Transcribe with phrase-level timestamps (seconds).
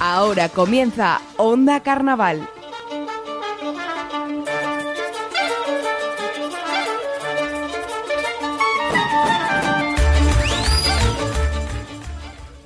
[0.00, 2.48] Ahora comienza Onda Carnaval.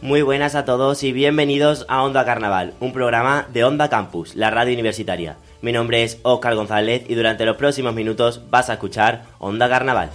[0.09, 4.49] Muy buenas a todos y bienvenidos a Onda Carnaval, un programa de Onda Campus, la
[4.49, 5.37] radio universitaria.
[5.61, 10.09] Mi nombre es Óscar González y durante los próximos minutos vas a escuchar Onda Carnaval.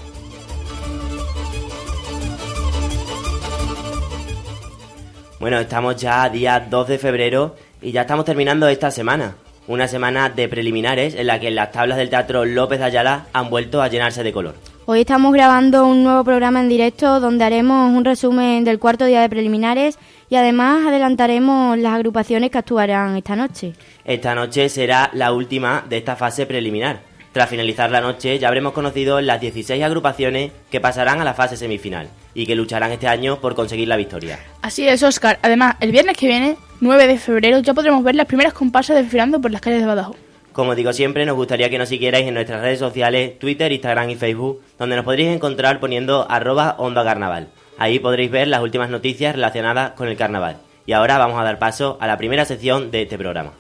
[5.39, 9.35] Bueno, estamos ya a día 2 de febrero y ya estamos terminando esta semana.
[9.67, 13.79] Una semana de preliminares en la que las tablas del Teatro López Ayala han vuelto
[13.83, 14.72] a llenarse de color.
[14.85, 19.21] Hoy estamos grabando un nuevo programa en directo donde haremos un resumen del cuarto día
[19.21, 19.97] de preliminares
[20.29, 23.75] y además adelantaremos las agrupaciones que actuarán esta noche.
[24.03, 26.99] Esta noche será la última de esta fase preliminar.
[27.31, 31.55] Tras finalizar la noche ya habremos conocido las 16 agrupaciones que pasarán a la fase
[31.55, 34.37] semifinal y que lucharán este año por conseguir la victoria.
[34.61, 35.39] Así es, Oscar.
[35.43, 39.39] Además, el viernes que viene, 9 de febrero, ya podremos ver las primeras comparsas desfilando
[39.39, 40.17] por las calles de Badajoz.
[40.53, 44.15] Como digo siempre, nos gustaría que nos siguierais en nuestras redes sociales, Twitter, Instagram y
[44.15, 47.49] Facebook, donde nos podréis encontrar poniendo arroba onda carnaval.
[47.79, 50.57] Ahí podréis ver las últimas noticias relacionadas con el carnaval.
[50.85, 53.53] Y ahora vamos a dar paso a la primera sección de este programa.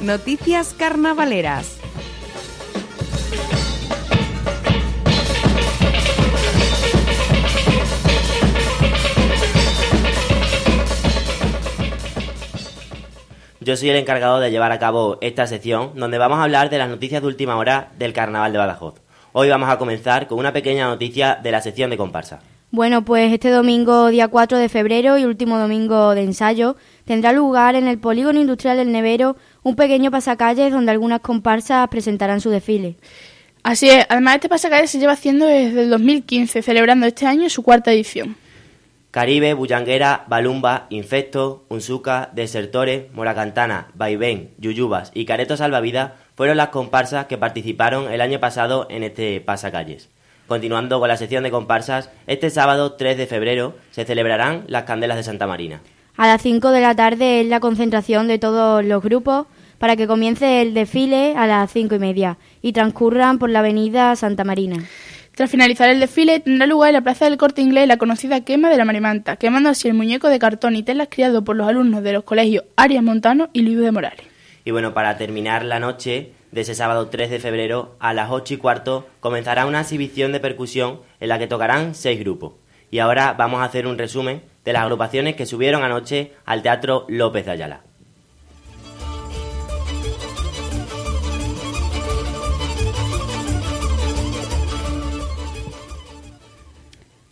[0.00, 1.77] Noticias carnavaleras.
[13.68, 16.78] Yo soy el encargado de llevar a cabo esta sección donde vamos a hablar de
[16.78, 18.94] las noticias de última hora del Carnaval de Badajoz.
[19.32, 22.40] Hoy vamos a comenzar con una pequeña noticia de la sección de comparsa.
[22.70, 27.74] Bueno, pues este domingo, día 4 de febrero y último domingo de ensayo, tendrá lugar
[27.74, 32.96] en el Polígono Industrial del Nevero un pequeño pasacalles donde algunas comparsas presentarán su desfile.
[33.64, 37.62] Así es, además este pasacalles se lleva haciendo desde el 2015, celebrando este año su
[37.62, 38.34] cuarta edición.
[39.18, 47.26] Caribe, Bullanguera, Balumba, Infecto, Unzuca, Desertores, Moracantana, Vaivén, Yuyubas y Careto Salvavidas fueron las comparsas
[47.26, 50.08] que participaron el año pasado en este pasacalles.
[50.46, 55.16] Continuando con la sección de comparsas, este sábado 3 de febrero se celebrarán las Candelas
[55.16, 55.80] de Santa Marina.
[56.16, 59.46] A las 5 de la tarde es la concentración de todos los grupos
[59.78, 64.14] para que comience el desfile a las 5 y media y transcurran por la avenida
[64.14, 64.76] Santa Marina.
[65.38, 68.70] Tras finalizar el desfile, tendrá lugar en la Plaza del Corte Inglés la conocida quema
[68.70, 72.02] de la Marimanta, quemando así el muñeco de cartón y telas criado por los alumnos
[72.02, 74.26] de los colegios Arias Montano y Luis de Morales.
[74.64, 78.54] Y bueno, para terminar la noche de ese sábado 3 de febrero, a las 8
[78.54, 82.54] y cuarto, comenzará una exhibición de percusión en la que tocarán seis grupos.
[82.90, 87.06] Y ahora vamos a hacer un resumen de las agrupaciones que subieron anoche al Teatro
[87.08, 87.82] López de Ayala.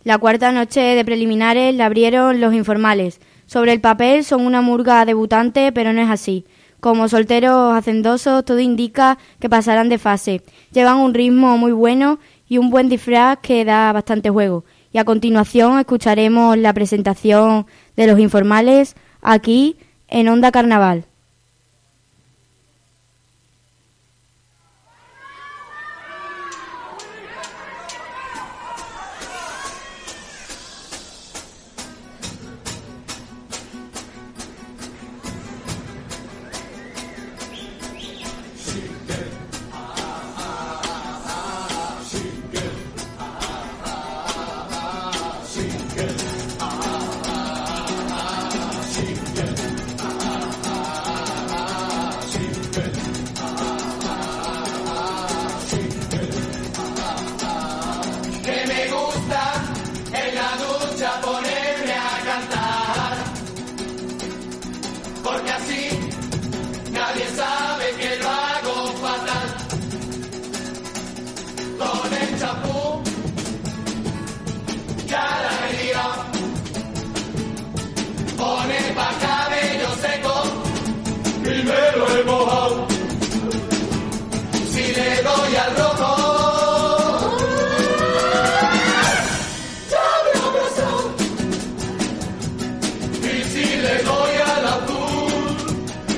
[0.07, 3.19] La cuarta noche de preliminares la abrieron los informales.
[3.45, 6.45] Sobre el papel son una murga debutante, pero no es así.
[6.79, 10.43] Como solteros hacendosos, todo indica que pasarán de fase.
[10.71, 14.63] Llevan un ritmo muy bueno y un buen disfraz que da bastante juego.
[14.93, 17.65] Y a continuación escucharemos la presentación
[17.97, 19.75] de los informales aquí
[20.07, 21.03] en Onda Carnaval.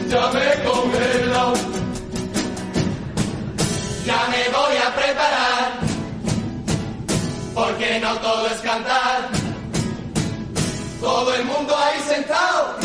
[0.09, 1.53] ya me he congelado.
[4.05, 5.71] Ya me voy a preparar,
[7.53, 9.29] porque no todo es cantar.
[10.99, 12.78] Todo el mundo ahí sentado.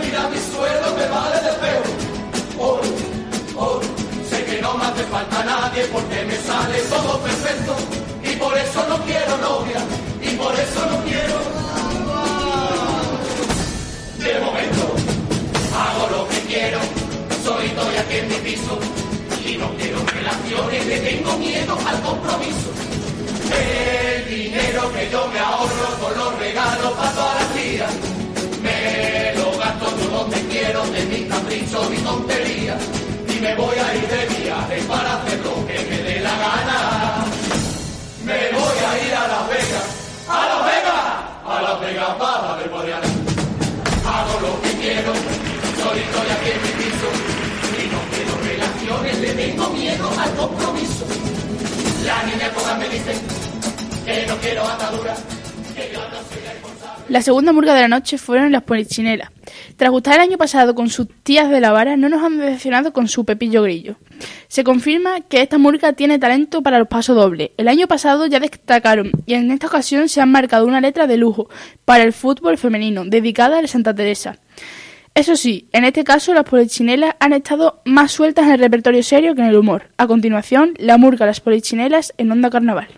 [0.00, 1.82] Mira mi sueldo me vale de feo.
[2.58, 2.90] Oro,
[3.56, 3.80] oro,
[4.28, 7.76] sé que no me hace falta nadie porque me sale todo perfecto.
[8.22, 9.80] Y por eso no quiero novia,
[10.22, 11.36] y por eso no quiero.
[14.18, 14.84] De momento,
[15.80, 16.80] hago lo que quiero,
[17.44, 18.78] soy estoy aquí en mi piso.
[19.44, 22.68] Y no quiero relaciones, le tengo miedo al compromiso.
[23.50, 27.92] El dinero que yo me ahorro con los regalos para todas las días.
[28.62, 29.32] Me
[30.58, 32.82] quiero, de mis caprichos y tonterías.
[33.28, 37.24] Y me voy a ir de viaje para hacer lo que me dé la gana.
[38.24, 39.86] Me voy a ir a Las Vegas,
[40.28, 41.04] a Las Vegas,
[41.46, 43.08] a Las Vegas para ver Guadiana.
[44.06, 45.12] Hago lo que quiero,
[45.82, 47.08] soy estoy aquí en mi piso.
[47.78, 51.04] Y no quiero relaciones, le tengo miedo al compromiso.
[52.04, 53.18] Las niñas todas me dicen
[54.04, 55.14] que no quiero atadura,
[55.74, 56.77] que yo no soy responsable.
[57.08, 59.30] La segunda murga de la noche fueron las polichinelas.
[59.76, 62.92] Tras gustar el año pasado con sus tías de la vara, no nos han decepcionado
[62.92, 63.96] con su Pepillo Grillo.
[64.48, 67.52] Se confirma que esta murga tiene talento para los pasos dobles.
[67.56, 71.16] El año pasado ya destacaron y en esta ocasión se han marcado una letra de
[71.16, 71.48] lujo
[71.86, 74.36] para el fútbol femenino, dedicada a Santa Teresa.
[75.14, 79.34] Eso sí, en este caso las polichinelas han estado más sueltas en el repertorio serio
[79.34, 79.88] que en el humor.
[79.96, 82.88] A continuación, la murga Las Polichinelas en Onda Carnaval.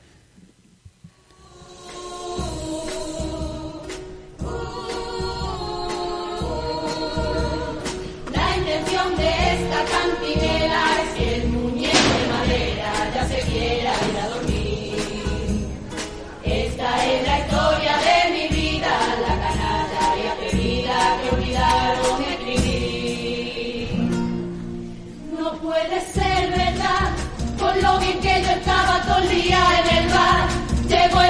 [29.10, 30.48] Todo el día en el bar.
[30.88, 31.20] Llegó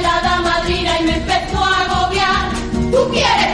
[0.41, 2.51] madrina y me empezó a agobiar.
[2.91, 3.50] ¿Tú quieres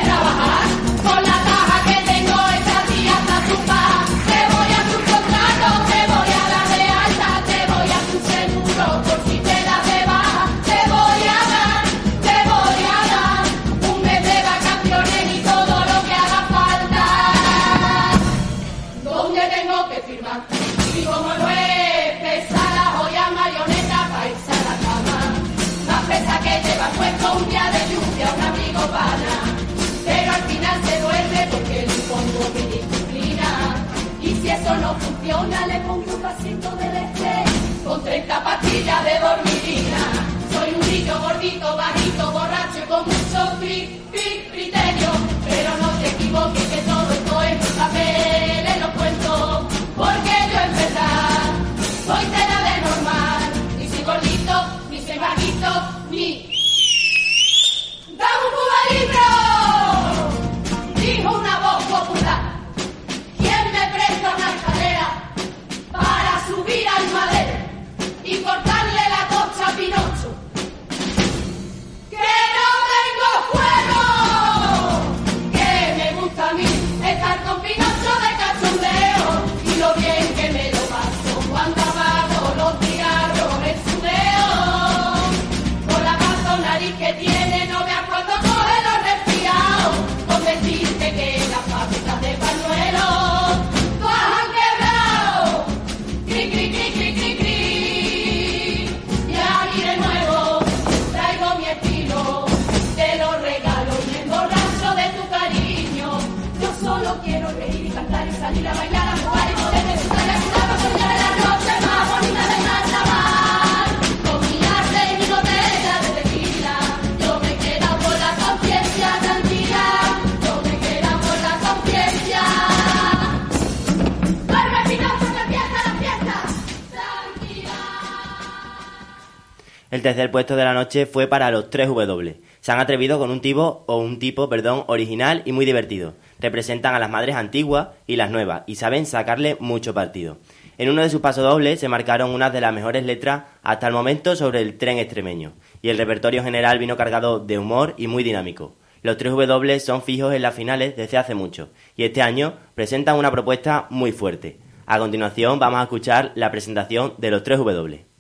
[129.96, 132.36] El tercer puesto de la noche fue para los 3W.
[132.60, 136.12] Se han atrevido con un tipo o un tipo, perdón, original y muy divertido.
[136.38, 140.36] Representan a las madres antiguas y las nuevas y saben sacarle mucho partido.
[140.76, 144.36] En uno de sus pasodobles se marcaron unas de las mejores letras hasta el momento
[144.36, 148.74] sobre el tren extremeño, y el repertorio general vino cargado de humor y muy dinámico.
[149.00, 153.31] Los 3W son fijos en las finales desde hace mucho, y este año presentan una
[153.31, 154.58] propuesta muy fuerte.
[154.84, 158.16] A continuación vamos a escuchar la presentación de los 3W.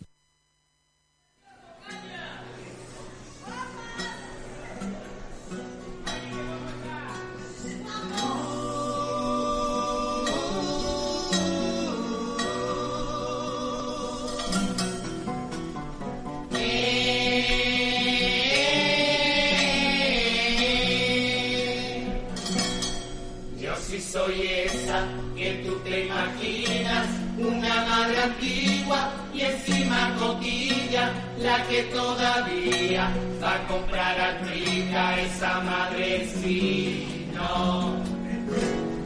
[24.46, 27.06] Esa que tú te imaginas,
[27.38, 33.10] una madre antigua y encima cotilla, la que todavía
[33.42, 37.96] va a comprar a triga, esa madre sí, no,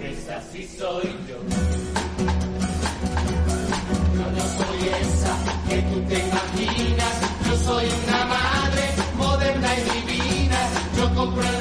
[0.03, 1.39] esa sí soy yo.
[4.15, 5.35] Yo no soy esa
[5.69, 7.15] que tú te imaginas,
[7.47, 8.85] yo soy una madre
[9.17, 10.59] moderna y divina,
[10.97, 11.60] yo compro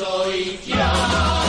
[0.00, 1.39] soy yo.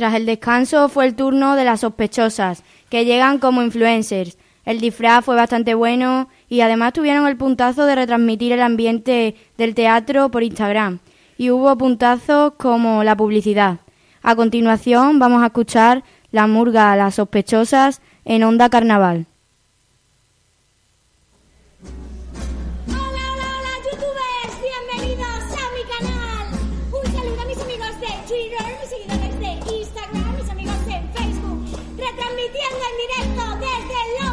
[0.00, 4.38] Tras el descanso fue el turno de las sospechosas, que llegan como influencers.
[4.64, 9.74] El disfraz fue bastante bueno y además tuvieron el puntazo de retransmitir el ambiente del
[9.74, 11.00] teatro por Instagram.
[11.36, 13.80] Y hubo puntazos como la publicidad.
[14.22, 19.26] A continuación vamos a escuchar la murga a las sospechosas en Onda Carnaval.
[32.52, 34.29] Retransmitiendo en directo desde López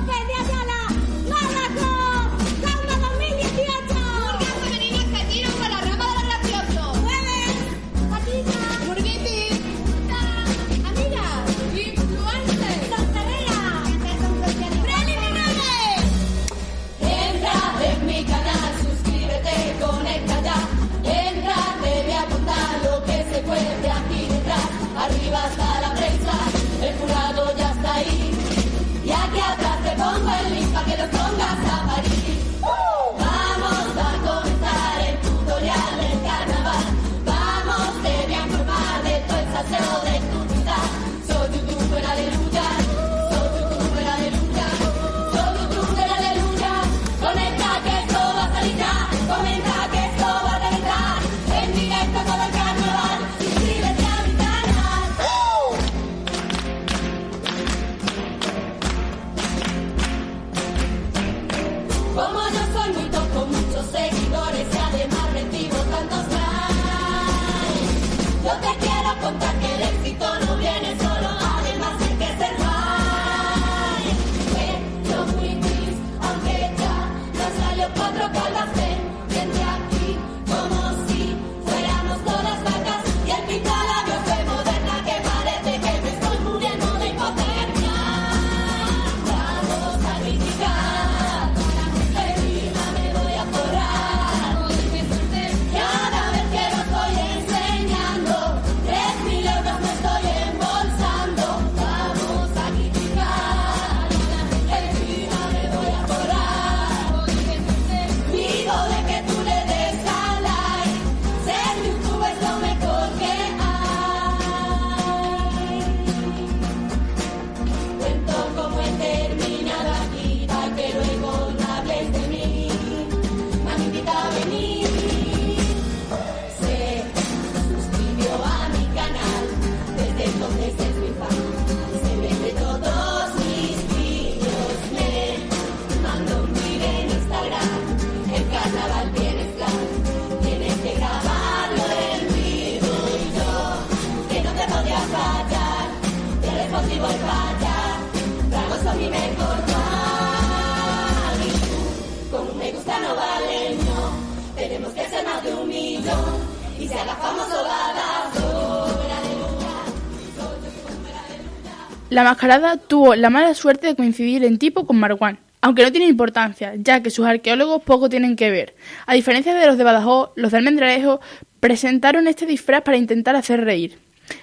[162.17, 166.07] La mascarada tuvo la mala suerte de coincidir en tipo con Marwan, aunque no tiene
[166.07, 168.73] importancia, ya que sus arqueólogos poco tienen que ver.
[169.05, 171.19] A diferencia de los de Badajoz, los de Almendralejo
[171.59, 173.99] presentaron este disfraz para intentar hacer reír.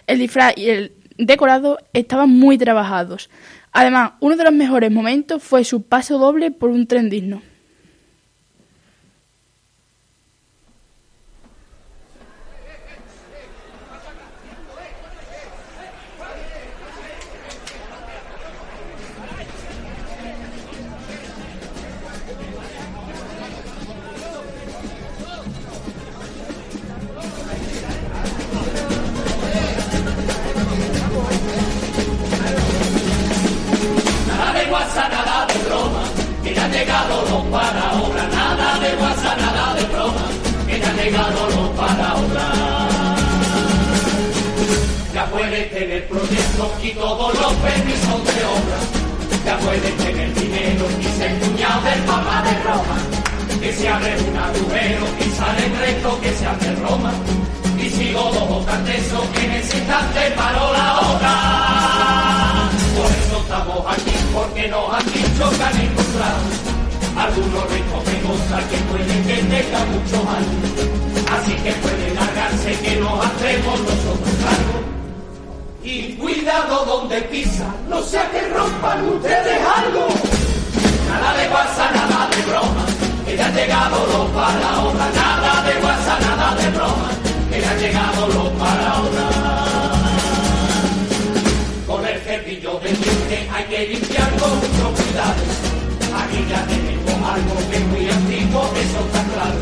[0.07, 3.29] El disfraz y el decorado estaban muy trabajados.
[3.73, 7.43] Además, uno de los mejores momentos fue su paso doble por un tren digno.
[49.65, 52.97] Ya puedes tener dinero y ser cuñado del Papa de Roma.
[53.61, 57.13] Que se abre un agujero y sale el resto que se hace Roma.
[57.79, 62.71] Y sigo dos cantesos que en ese instante paró la obra.
[62.95, 65.95] Por eso estamos aquí, porque nos han dicho que han
[67.17, 70.61] algunos ricos que gozan que pueden que tengan muchos años.
[71.33, 74.94] Así que pueden largarse que nos hacemos nosotros cargo.
[75.85, 80.09] Y cuidado donde pisa, no sea que rompan ustedes algo.
[81.11, 82.87] Nada de guasa, nada de broma,
[83.27, 85.11] que ya han llegado los para obra.
[85.15, 87.11] Nada de guasa, nada de broma,
[87.51, 89.27] que ya han llegado los para obra.
[91.87, 95.43] Con el cepillo de dientes hay que limpiar con mucho cuidado.
[96.17, 99.61] Aquí ya tenemos algo que es muy antiguo, eso está claro.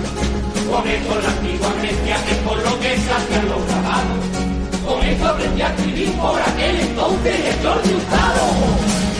[0.71, 4.52] Con esto la antigua Grecia es por lo que se los grabados.
[4.85, 9.12] Con esto aprendí a escribir por aquel entonces el Jordi Hurtado.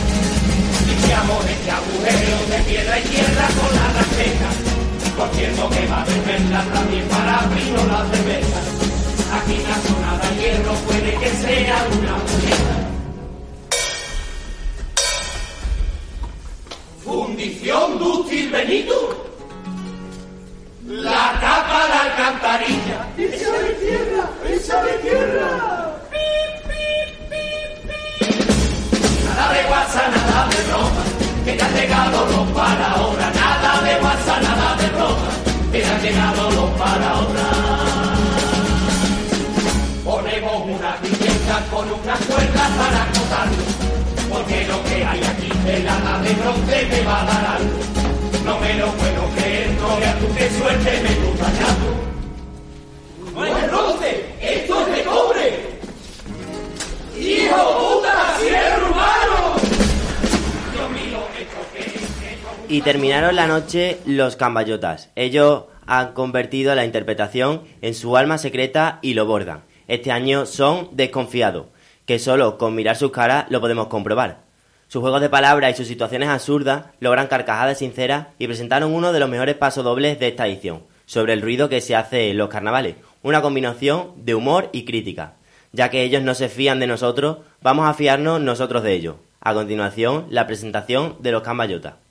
[62.73, 65.11] Y terminaron la noche los cambayotas.
[65.15, 69.61] Ellos han convertido la interpretación en su alma secreta y lo bordan.
[69.87, 71.67] Este año son desconfiados,
[72.07, 74.39] que solo con mirar sus caras lo podemos comprobar.
[74.87, 79.19] Sus juegos de palabras y sus situaciones absurdas logran carcajadas sinceras y presentaron uno de
[79.19, 82.95] los mejores pasodobles de esta edición, sobre el ruido que se hace en los carnavales,
[83.21, 85.33] una combinación de humor y crítica.
[85.73, 89.17] Ya que ellos no se fían de nosotros, vamos a fiarnos nosotros de ellos.
[89.41, 92.02] A continuación, la presentación de los cambayotas.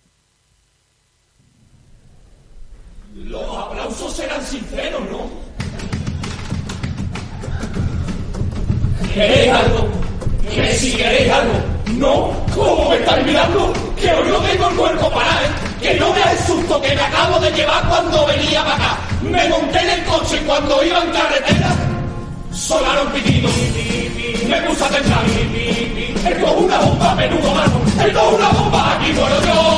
[3.14, 5.30] Los aplausos serán sinceros, ¿no?
[9.12, 9.88] ¿Queréis algo?
[10.54, 11.52] ¿Que si queréis algo?
[11.98, 12.32] ¿No?
[12.54, 13.72] ¿Cómo me estáis mirando?
[14.00, 15.50] Que hoy no tengo el cuerpo para, ¿eh?
[15.82, 18.98] Que no veáis el susto que me acabo de llevar cuando venía para acá.
[19.22, 21.76] Me monté en el coche cuando iba en carretera.
[22.50, 23.52] Sonaron pitidos.
[24.48, 25.24] Me puse a temblar.
[25.26, 27.80] Esto es una bomba, menudo mano.
[27.86, 28.94] Esto es una bomba.
[28.94, 29.71] Aquí muero yo.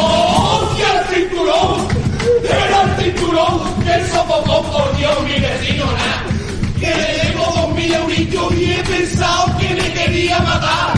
[6.78, 10.94] Que le debo dos mil euritos y he pensado que me quería matar.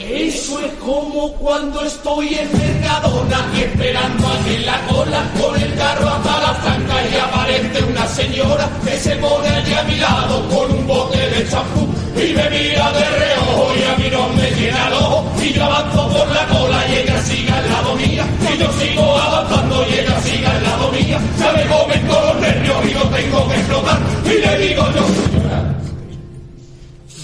[0.00, 5.74] Eso es como cuando estoy en Mercadona y esperando aquí en la cola con el
[5.76, 10.48] carro hasta la franca y aparece una señora que se pone allí a mi lado
[10.48, 14.50] con un bote de champú y me mira de reojo y a mí no me
[14.50, 15.32] llena el ojo.
[15.42, 18.26] Y yo avanzo por la cola y ella sigue al lado mía.
[18.52, 21.20] Y yo sigo avanzando y ella sigue al lado mía.
[21.38, 23.98] Ya me comen todos los nervios y no tengo que explotar.
[24.24, 25.30] Y le digo yo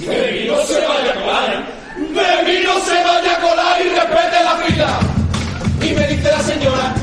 [0.06, 3.88] de mí no se vaya a colar, de mí no se vaya a colar y
[3.88, 5.00] respete la fila.
[5.80, 6.94] Y me dice la señora,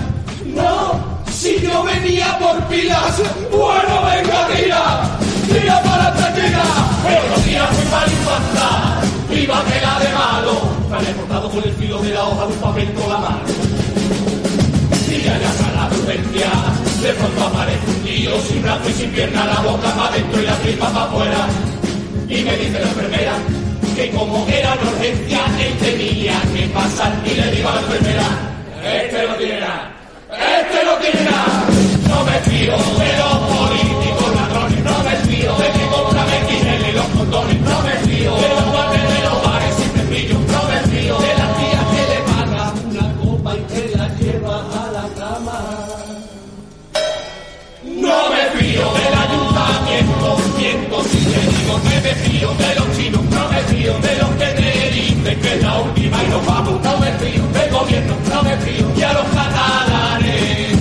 [0.46, 3.22] no, si yo yo venía por pilas.
[3.52, 6.14] Bueno, venga, tira, tira para.
[7.04, 10.62] Pero los días muy mal infantar, viva tela de malo.
[10.90, 13.40] Sale cortado con el filo de la hoja de un papel con la mano.
[15.10, 16.50] Y ya la prudencia,
[17.02, 20.46] de pronto aparece un tío sin brazo y sin pierna, la boca para adentro y
[20.46, 21.48] la tripa para afuera.
[22.30, 23.34] Y me dice la enfermera
[23.96, 27.14] que como era una urgencia, él tenía que pasar.
[27.26, 28.26] Y le digo a la enfermera,
[28.84, 29.92] este no tiene nada,
[30.32, 31.66] este no tiene nada.
[32.08, 33.33] No me fío de
[37.34, 39.84] condones, fío de los guantes de los bares
[40.54, 44.58] no me fío de la tía que le paga una copa y que la lleva
[44.82, 45.60] a la cama.
[47.84, 53.24] No me fío del ayuntamiento, miento si te digo que me fío de los chinos,
[53.24, 56.82] no me fío de los que te dicen que es la última y nos vamos,
[56.84, 60.78] no me fío del gobierno, no me fío y a los catalanes.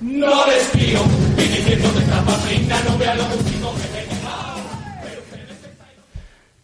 [0.00, 1.00] No les fío,
[1.38, 3.93] y diciendo que esta patrina no vea lo último que tenga.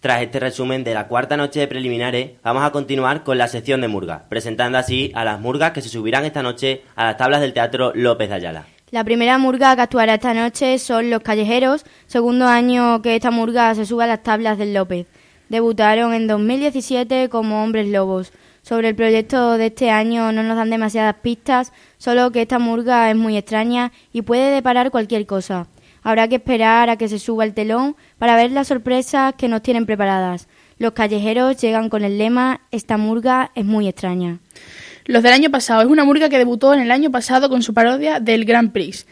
[0.00, 3.82] Tras este resumen de la cuarta noche de preliminares, vamos a continuar con la sección
[3.82, 7.42] de murga, presentando así a las murgas que se subirán esta noche a las tablas
[7.42, 8.64] del Teatro López de Ayala.
[8.92, 13.74] La primera murga que actuará esta noche son Los Callejeros, segundo año que esta murga
[13.74, 15.06] se sube a las tablas del López.
[15.50, 18.32] Debutaron en 2017 como Hombres Lobos.
[18.62, 23.10] Sobre el proyecto de este año no nos dan demasiadas pistas, solo que esta murga
[23.10, 25.66] es muy extraña y puede deparar cualquier cosa.
[26.02, 29.62] Habrá que esperar a que se suba el telón para ver las sorpresas que nos
[29.62, 30.48] tienen preparadas.
[30.78, 34.38] Los callejeros llegan con el lema Esta murga es muy extraña.
[35.06, 37.74] Los del año pasado es una murga que debutó en el año pasado con su
[37.74, 39.06] parodia del Grand Prix.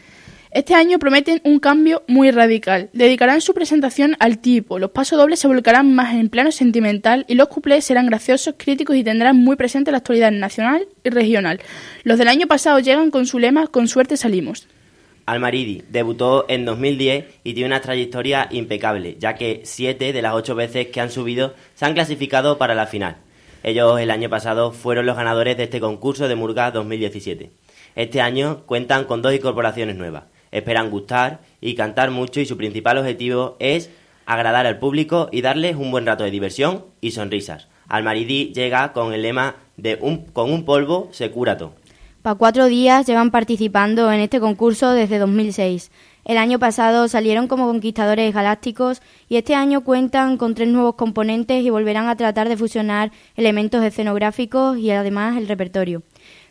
[0.51, 2.89] Este año prometen un cambio muy radical.
[2.91, 7.35] Dedicarán su presentación al tipo, los pasos dobles se volcarán más en plano sentimental y
[7.35, 11.59] los cuplés serán graciosos, críticos y tendrán muy presente la actualidad nacional y regional.
[12.03, 14.67] Los del año pasado llegan con su lema Con suerte salimos.
[15.29, 20.55] Almaridi debutó en 2010 y tiene una trayectoria impecable, ya que siete de las ocho
[20.55, 23.17] veces que han subido se han clasificado para la final.
[23.61, 27.51] Ellos el año pasado fueron los ganadores de este concurso de Murga 2017.
[27.95, 30.23] Este año cuentan con dos incorporaciones nuevas.
[30.49, 33.91] Esperan gustar y cantar mucho y su principal objetivo es
[34.25, 37.67] agradar al público y darles un buen rato de diversión y sonrisas.
[37.87, 41.73] Almaridi llega con el lema de un, con un polvo se cura todo.
[42.29, 45.89] Pa' cuatro días llevan participando en este concurso desde 2006.
[46.25, 51.63] El año pasado salieron como conquistadores galácticos y este año cuentan con tres nuevos componentes
[51.63, 56.03] y volverán a tratar de fusionar elementos escenográficos y además el repertorio.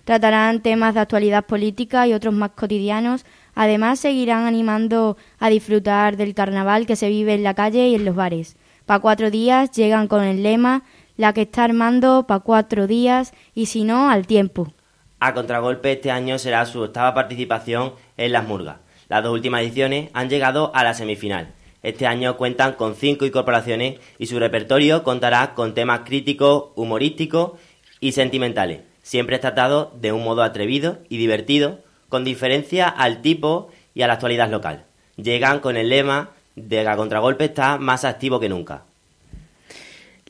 [0.02, 3.24] Tratarán temas de actualidad política y otros más cotidianos.
[3.54, 8.04] Además seguirán animando a disfrutar del carnaval que se vive en la calle y en
[8.04, 8.56] los bares.
[8.84, 10.82] Pa' cuatro días llegan con el lema
[11.16, 14.72] la que está armando pa' cuatro días y si no, al tiempo.
[15.20, 18.76] A contragolpe este año será su octava participación en las Murgas.
[19.08, 21.54] Las dos últimas ediciones han llegado a la semifinal.
[21.82, 27.52] Este año cuentan con cinco incorporaciones y su repertorio contará con temas críticos, humorísticos
[27.98, 34.02] y sentimentales, siempre tratados de un modo atrevido y divertido, con diferencia al tipo y
[34.02, 34.84] a la actualidad local.
[35.16, 38.84] Llegan con el lema de que a contragolpe está más activo que nunca.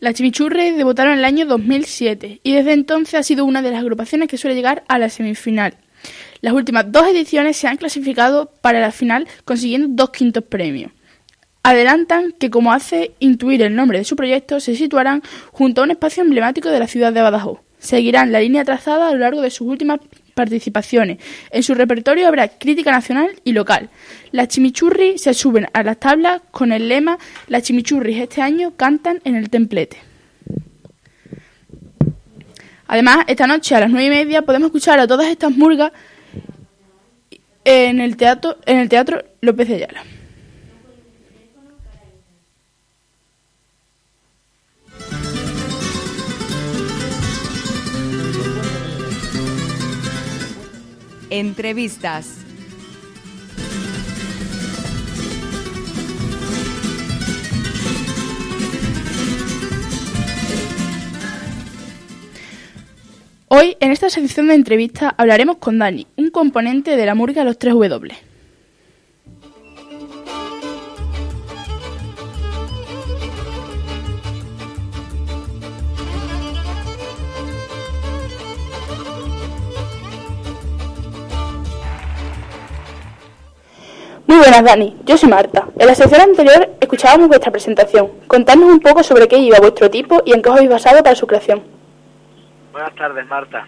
[0.01, 3.81] Las Chimichurri debutaron en el año 2007 y desde entonces ha sido una de las
[3.81, 5.75] agrupaciones que suele llegar a la semifinal.
[6.41, 10.93] Las últimas dos ediciones se han clasificado para la final consiguiendo dos quintos premios.
[11.65, 15.91] Adelantan que, como hace intuir el nombre de su proyecto, se situarán junto a un
[15.91, 17.59] espacio emblemático de la ciudad de Badajoz.
[17.81, 19.99] Seguirán la línea trazada a lo largo de sus últimas
[20.39, 21.19] participaciones.
[21.51, 23.91] En su repertorio habrá crítica nacional y local.
[24.31, 29.21] Las chimichurri se suben a las tablas con el lema Las chimichurris este año cantan
[29.25, 29.99] en el templete.
[32.87, 35.91] Además, esta noche a las nueve y media podemos escuchar a todas estas murgas
[37.65, 40.18] en el teatro, en el teatro López de Ayala.
[51.39, 52.39] Entrevistas.
[63.47, 67.57] Hoy, en esta sección de entrevistas, hablaremos con Dani, un componente de la murga Los
[67.57, 67.79] 3W.
[67.79, 68.28] Muy
[84.51, 84.97] buenas, Dani.
[85.05, 85.67] Yo soy Marta.
[85.79, 88.11] En la sección anterior escuchábamos vuestra presentación.
[88.27, 91.15] Contadnos un poco sobre qué iba vuestro tipo y en qué os habéis basado para
[91.15, 91.63] su creación.
[92.73, 93.67] Buenas tardes, Marta.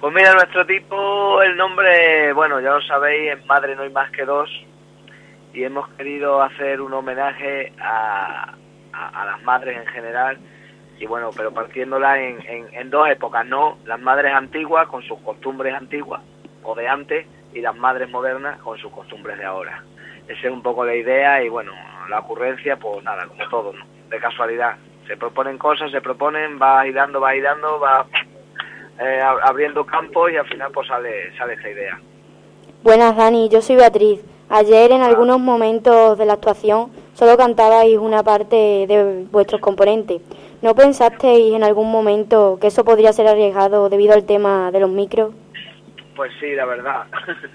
[0.00, 4.10] Pues mira, nuestro tipo, el nombre, bueno, ya lo sabéis, en Madre no hay más
[4.12, 4.48] que dos.
[5.52, 8.52] Y hemos querido hacer un homenaje a,
[8.92, 10.38] a- las madres en general.
[10.98, 13.78] Y bueno, pero partiéndola en, en- en dos épocas, ¿no?
[13.86, 16.22] Las madres antiguas con sus costumbres antiguas
[16.62, 19.82] o de antes y las madres modernas con sus costumbres de ahora.
[20.28, 21.72] Esa es un poco la idea y bueno,
[22.10, 23.84] la ocurrencia, pues nada, como todo, ¿no?
[24.10, 24.76] De casualidad.
[25.06, 28.06] Se proponen cosas, se proponen, va hilando, va hilando, va
[29.00, 31.98] eh, ab- abriendo campos y al final pues sale, sale esta idea.
[32.82, 34.20] Buenas, Dani, yo soy Beatriz.
[34.48, 40.20] Ayer en algunos momentos de la actuación solo cantabais una parte de vuestros componentes.
[40.62, 44.90] ¿No pensasteis en algún momento que eso podría ser arriesgado debido al tema de los
[44.90, 45.32] micros?
[46.16, 47.06] Pues sí, la verdad.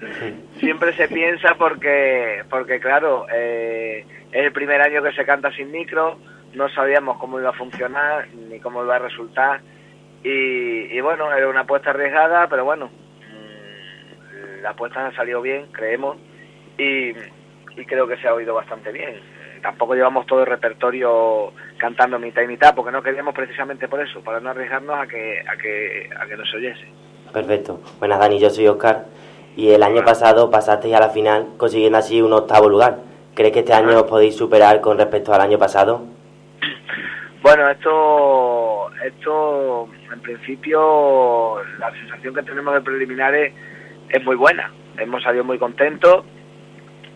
[0.60, 5.72] Siempre se piensa porque, porque claro, eh, es el primer año que se canta sin
[5.72, 6.16] micro,
[6.54, 9.60] no sabíamos cómo iba a funcionar ni cómo iba a resultar.
[10.22, 15.66] Y, y bueno, era una apuesta arriesgada, pero bueno, mm, la apuesta ha salido bien,
[15.72, 16.16] creemos,
[16.78, 19.20] y, y creo que se ha oído bastante bien.
[19.60, 24.22] Tampoco llevamos todo el repertorio cantando mitad y mitad, porque no queríamos precisamente por eso,
[24.22, 27.01] para no arriesgarnos a que, a que, a que no se oyese.
[27.32, 27.80] Perfecto.
[27.98, 29.06] Buenas, Dani, yo soy Oscar.
[29.56, 32.98] Y el año pasado pasasteis a la final consiguiendo así un octavo lugar.
[33.34, 36.02] ¿Crees que este año os podéis superar con respecto al año pasado?
[37.42, 43.52] Bueno, esto, esto, en principio, la sensación que tenemos de preliminares
[44.08, 44.70] es muy buena.
[44.98, 46.24] Hemos salido muy contentos,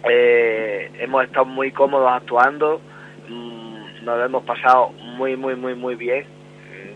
[0.09, 2.81] eh, hemos estado muy cómodos actuando,
[3.29, 6.25] mm, nos lo hemos pasado muy, muy, muy, muy bien.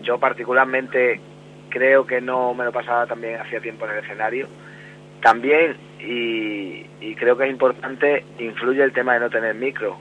[0.01, 1.21] Yo particularmente
[1.71, 4.47] creo que no me lo pasaba también hacía tiempo en el escenario.
[5.21, 9.97] También, y, y creo que es importante, influye el tema de no tener micro.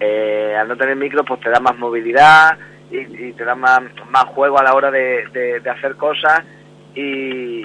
[0.00, 2.58] Eh, al no tener micro, pues te da más movilidad
[2.90, 3.80] y, te da más,
[4.10, 6.42] más juego a la hora de, hacer cosas.
[6.94, 7.62] Y,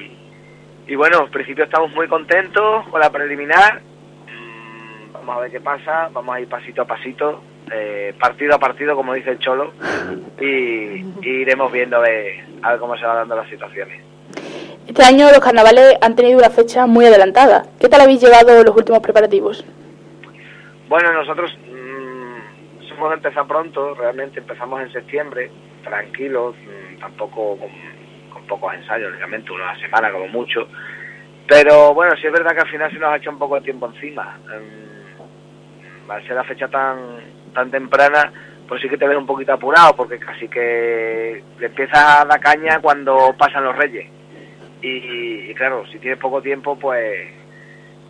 [0.87, 3.81] y bueno, en principio estamos muy contentos con la preliminar.
[4.27, 7.41] Mm, Vamos a ver qué pasa, vamos a ir pasito a pasito,
[7.71, 9.73] eh, partido a partido, como dice el Cholo,
[10.39, 14.01] y, y iremos viendo a ver, a ver cómo se van dando las situaciones.
[14.87, 17.65] Este año los carnavales han tenido una fecha muy adelantada.
[17.79, 19.65] ¿Qué tal habéis llevado los últimos preparativos?
[20.87, 25.51] Bueno, nosotros mm, somos de empezar pronto, realmente empezamos en septiembre,
[25.83, 27.69] tranquilos, mm, tampoco con,
[28.33, 30.67] con pocos ensayos, lógicamente, una semana como mucho.
[31.47, 33.61] Pero bueno, sí es verdad que al final se nos ha hecho un poco de
[33.61, 34.39] tiempo encima.
[34.47, 34.96] Mm,
[36.09, 36.97] Al ser la fecha tan,
[37.53, 38.31] tan temprana,
[38.67, 42.39] pues sí que te ves un poquito apurado, porque casi que le empiezas a dar
[42.39, 44.09] caña cuando pasan los reyes.
[44.81, 47.29] Y, y claro, si tienes poco tiempo, pues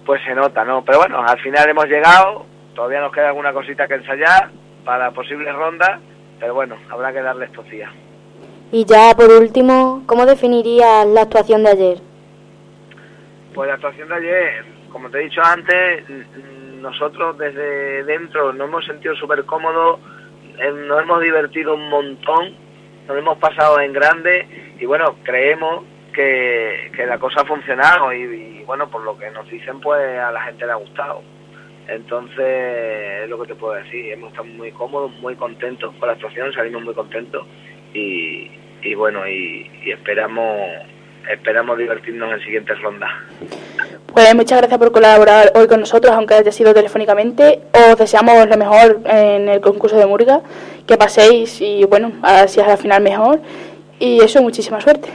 [0.07, 0.85] pues se nota, ¿no?
[0.85, 4.49] Pero bueno, al final hemos llegado, todavía nos queda alguna cosita que ensayar
[4.85, 5.99] para posibles rondas,
[6.39, 7.91] pero bueno, habrá que darle estos días.
[8.71, 11.97] Y ya por último, ¿cómo definirías la actuación de ayer?
[13.53, 16.05] Pues la actuación de ayer, como te he dicho antes,
[16.81, 19.99] nosotros desde dentro nos hemos sentido súper cómodos,
[20.57, 22.55] eh, nos hemos divertido un montón,
[23.07, 28.63] nos hemos pasado en grande y bueno, creemos que, que la cosa ha funcionado y,
[28.65, 31.21] bueno, por lo que nos dicen, pues a la gente le ha gustado.
[31.87, 36.13] Entonces, es lo que te puedo decir, hemos estado muy cómodos, muy contentos con la
[36.13, 37.45] actuación, salimos muy contentos
[37.93, 40.69] y, y bueno, y esperamos
[41.31, 43.09] esperamos divertirnos en siguientes rondas.
[44.13, 47.61] Pues muchas gracias por colaborar hoy con nosotros, aunque haya sido telefónicamente.
[47.91, 50.41] Os deseamos lo mejor en el concurso de Murga,
[50.87, 53.39] que paséis y bueno, así es la final mejor.
[53.99, 55.09] Y eso, muchísima suerte.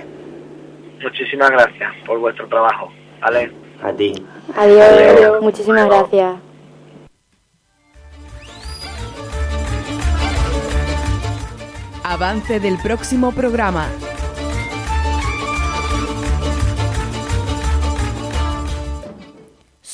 [1.03, 2.92] Muchísimas gracias por vuestro trabajo.
[3.20, 3.51] ¿Vale?
[3.83, 4.14] A ti.
[4.57, 5.42] Adiós, Adiós.
[5.42, 6.37] muchísimas gracias.
[12.05, 13.88] Avance del próximo programa.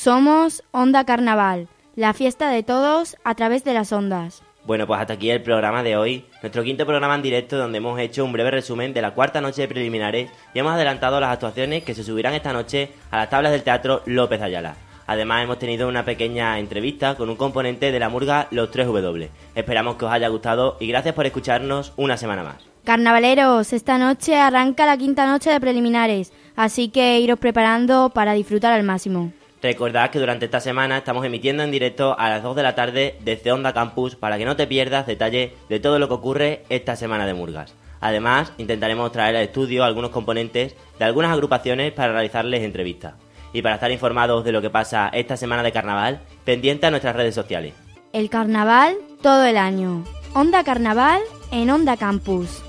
[0.01, 4.41] Somos Onda Carnaval, la fiesta de todos a través de las ondas.
[4.63, 7.99] Bueno, pues hasta aquí el programa de hoy, nuestro quinto programa en directo donde hemos
[7.99, 11.83] hecho un breve resumen de la cuarta noche de preliminares y hemos adelantado las actuaciones
[11.83, 14.77] que se subirán esta noche a las tablas del Teatro López Ayala.
[15.05, 19.27] Además hemos tenido una pequeña entrevista con un componente de la murga Los 3W.
[19.53, 22.65] Esperamos que os haya gustado y gracias por escucharnos una semana más.
[22.85, 28.71] Carnavaleros, esta noche arranca la quinta noche de preliminares, así que iros preparando para disfrutar
[28.71, 29.33] al máximo.
[29.61, 33.17] Recordad que durante esta semana estamos emitiendo en directo a las 2 de la tarde
[33.21, 36.95] desde Onda Campus para que no te pierdas detalle de todo lo que ocurre esta
[36.95, 37.73] semana de Murgas.
[37.99, 43.15] Además, intentaremos traer al estudio algunos componentes de algunas agrupaciones para realizarles entrevistas.
[43.51, 47.15] Y para estar informados de lo que pasa esta semana de carnaval, pendiente a nuestras
[47.15, 47.73] redes sociales.
[48.13, 50.05] El carnaval todo el año.
[50.33, 52.63] Onda Carnaval en Onda Campus.